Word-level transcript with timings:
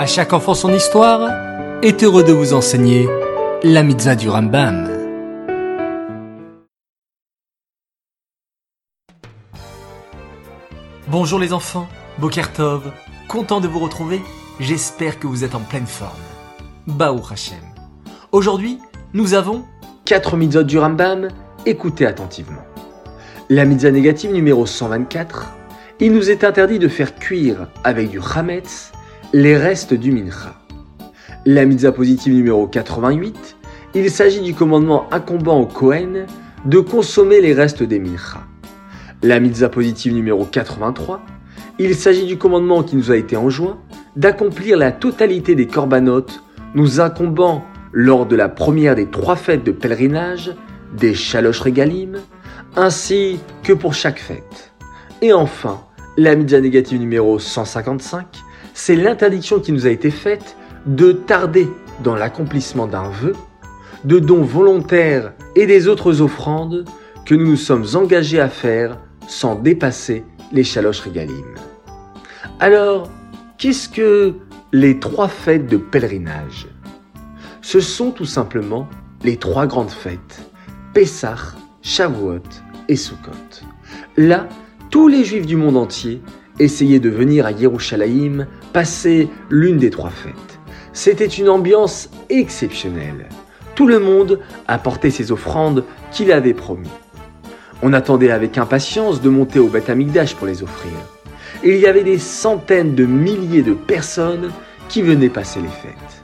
À 0.00 0.06
chaque 0.06 0.32
enfant 0.32 0.54
son 0.54 0.72
histoire 0.72 1.28
est 1.82 2.02
heureux 2.02 2.24
de 2.24 2.32
vous 2.32 2.54
enseigner 2.54 3.06
la 3.62 3.82
mitzvah 3.82 4.14
du 4.14 4.30
Rambam. 4.30 4.88
Bonjour 11.06 11.38
les 11.38 11.52
enfants, 11.52 11.86
Bokertov, 12.18 12.90
content 13.28 13.60
de 13.60 13.68
vous 13.68 13.78
retrouver, 13.78 14.22
j'espère 14.58 15.18
que 15.18 15.26
vous 15.26 15.44
êtes 15.44 15.54
en 15.54 15.60
pleine 15.60 15.86
forme. 15.86 16.16
Baou 16.86 17.20
Hashem. 17.30 17.58
Aujourd'hui, 18.32 18.78
nous 19.12 19.34
avons 19.34 19.66
4 20.06 20.38
mitzvot 20.38 20.62
du 20.62 20.78
Rambam, 20.78 21.28
écoutez 21.66 22.06
attentivement. 22.06 22.64
La 23.50 23.66
mitzvah 23.66 23.90
négative 23.90 24.32
numéro 24.32 24.64
124, 24.64 25.52
il 26.00 26.14
nous 26.14 26.30
est 26.30 26.42
interdit 26.42 26.78
de 26.78 26.88
faire 26.88 27.14
cuire 27.16 27.68
avec 27.84 28.08
du 28.08 28.22
chametz 28.22 28.92
les 29.32 29.56
restes 29.56 29.94
du 29.94 30.10
mincha. 30.10 30.56
La 31.46 31.64
mitzvah 31.64 31.92
positive 31.92 32.34
numéro 32.34 32.66
88, 32.66 33.56
il 33.94 34.10
s'agit 34.10 34.40
du 34.40 34.54
commandement 34.54 35.06
incombant 35.12 35.60
au 35.60 35.66
Kohen 35.66 36.26
de 36.64 36.80
consommer 36.80 37.40
les 37.40 37.54
restes 37.54 37.84
des 37.84 38.00
mincha. 38.00 38.40
La 39.22 39.38
mitzvah 39.38 39.68
positive 39.68 40.14
numéro 40.14 40.44
83, 40.44 41.20
il 41.78 41.94
s'agit 41.94 42.26
du 42.26 42.38
commandement 42.38 42.82
qui 42.82 42.96
nous 42.96 43.12
a 43.12 43.16
été 43.16 43.36
enjoint 43.36 43.78
d'accomplir 44.16 44.76
la 44.76 44.90
totalité 44.90 45.54
des 45.54 45.68
corbanotes 45.68 46.42
nous 46.74 47.00
incombant 47.00 47.64
lors 47.92 48.26
de 48.26 48.34
la 48.34 48.48
première 48.48 48.96
des 48.96 49.06
trois 49.06 49.36
fêtes 49.36 49.62
de 49.62 49.70
pèlerinage, 49.70 50.56
des 50.96 51.14
chaloches 51.14 51.60
régalim, 51.60 52.18
ainsi 52.74 53.38
que 53.62 53.72
pour 53.72 53.94
chaque 53.94 54.18
fête. 54.18 54.72
Et 55.22 55.32
enfin, 55.32 55.82
la 56.16 56.34
mitzvah 56.34 56.60
négative 56.60 56.98
numéro 56.98 57.38
155, 57.38 58.26
c'est 58.74 58.96
l'interdiction 58.96 59.60
qui 59.60 59.72
nous 59.72 59.86
a 59.86 59.90
été 59.90 60.10
faite 60.10 60.56
de 60.86 61.12
tarder 61.12 61.68
dans 62.02 62.14
l'accomplissement 62.14 62.86
d'un 62.86 63.10
vœu, 63.10 63.34
de 64.04 64.18
dons 64.18 64.42
volontaires 64.42 65.32
et 65.56 65.66
des 65.66 65.88
autres 65.88 66.20
offrandes 66.20 66.84
que 67.26 67.34
nous 67.34 67.46
nous 67.46 67.56
sommes 67.56 67.84
engagés 67.94 68.40
à 68.40 68.48
faire 68.48 68.98
sans 69.28 69.54
dépasser 69.54 70.24
les 70.52 70.64
chaloches 70.64 71.00
régalim. 71.00 71.54
Alors, 72.58 73.10
qu'est-ce 73.58 73.88
que 73.88 74.34
les 74.72 74.98
trois 74.98 75.28
fêtes 75.28 75.66
de 75.66 75.76
pèlerinage? 75.76 76.66
Ce 77.62 77.80
sont 77.80 78.10
tout 78.10 78.24
simplement 78.24 78.88
les 79.22 79.36
trois 79.36 79.66
grandes 79.66 79.90
fêtes, 79.90 80.50
Pessah, 80.94 81.36
Shavuot 81.82 82.40
et 82.88 82.96
Sukkot. 82.96 83.30
Là, 84.16 84.48
tous 84.90 85.08
les 85.08 85.24
juifs 85.24 85.46
du 85.46 85.56
monde 85.56 85.76
entier 85.76 86.20
essayaient 86.60 87.00
de 87.00 87.10
venir 87.10 87.46
à 87.46 87.50
Yerushalayim 87.50 88.46
passer 88.72 89.28
l'une 89.50 89.78
des 89.78 89.90
trois 89.90 90.10
fêtes. 90.10 90.34
C'était 90.92 91.26
une 91.26 91.48
ambiance 91.48 92.10
exceptionnelle. 92.28 93.28
Tout 93.74 93.86
le 93.86 93.98
monde 93.98 94.40
apportait 94.68 95.10
ses 95.10 95.32
offrandes 95.32 95.84
qu'il 96.12 96.30
avait 96.30 96.54
promis. 96.54 96.90
On 97.82 97.92
attendait 97.92 98.30
avec 98.30 98.58
impatience 98.58 99.22
de 99.22 99.30
monter 99.30 99.58
au 99.58 99.68
Beth 99.68 99.88
Amikdash 99.88 100.34
pour 100.34 100.46
les 100.46 100.62
offrir. 100.62 100.92
Il 101.64 101.76
y 101.76 101.86
avait 101.86 102.04
des 102.04 102.18
centaines 102.18 102.94
de 102.94 103.06
milliers 103.06 103.62
de 103.62 103.72
personnes 103.72 104.50
qui 104.88 105.02
venaient 105.02 105.30
passer 105.30 105.60
les 105.60 105.68
fêtes. 105.68 106.22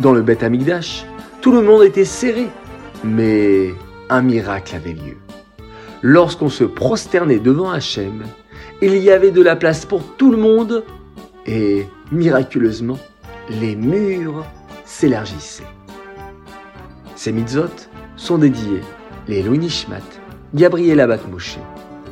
Dans 0.00 0.12
le 0.12 0.22
Beth 0.22 0.42
Amikdash, 0.42 1.06
tout 1.40 1.52
le 1.52 1.62
monde 1.62 1.82
était 1.82 2.04
serré, 2.04 2.48
mais 3.04 3.74
un 4.08 4.22
miracle 4.22 4.74
avait 4.76 4.92
lieu 4.92 5.16
lorsqu'on 6.02 6.48
se 6.48 6.64
prosternait 6.64 7.38
devant 7.38 7.70
Hachem, 7.70 8.24
il 8.82 8.96
y 8.96 9.10
avait 9.10 9.30
de 9.30 9.42
la 9.42 9.56
place 9.56 9.86
pour 9.86 10.02
tout 10.16 10.30
le 10.30 10.36
monde 10.36 10.84
et, 11.46 11.86
miraculeusement, 12.12 12.98
les 13.48 13.76
murs 13.76 14.44
s'élargissaient. 14.84 15.64
Ces 17.14 17.32
mitzvot 17.32 17.88
sont 18.16 18.38
dédiés 18.38 18.82
les 19.28 19.42
Louis 19.42 19.58
Nishmat, 19.58 20.02
Gabriel 20.54 21.00
Abat 21.00 21.20
Moshe, 21.30 21.58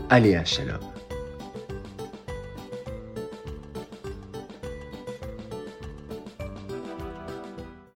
Aléa 0.09 0.45
Shalom. 0.45 0.94